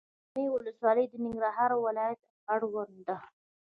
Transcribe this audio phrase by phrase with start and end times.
[0.29, 2.21] کامې ولسوالۍ د ننګرهار ولايت
[2.53, 3.17] اړوند ده.